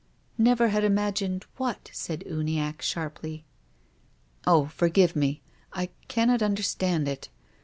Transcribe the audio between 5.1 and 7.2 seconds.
me. I cannot understand